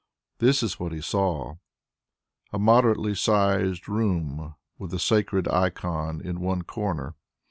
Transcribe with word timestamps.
This 0.39 0.63
is 0.63 0.79
what 0.79 0.93
he 0.93 0.99
saw 0.99 1.57
a 2.51 2.57
moderately 2.57 3.13
sized 3.13 3.87
room 3.87 4.55
with 4.79 4.91
a 4.95 4.99
sacred 4.99 5.47
icon 5.47 6.21
in 6.21 6.39
one 6.39 6.63
corner. 6.63 7.13